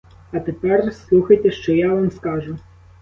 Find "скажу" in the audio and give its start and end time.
2.11-2.57